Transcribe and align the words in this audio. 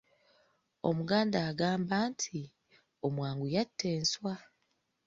Omuganda 0.89 1.37
agamba 1.49 1.95
nti, 2.11 2.39
“Omwangu 3.05 3.45
yatta 3.53 3.85
enswa.” 3.97 4.33